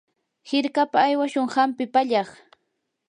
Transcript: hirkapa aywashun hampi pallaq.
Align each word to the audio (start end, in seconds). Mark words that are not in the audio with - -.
hirkapa 0.51 0.97
aywashun 1.09 1.51
hampi 1.55 1.83
pallaq. 1.93 2.29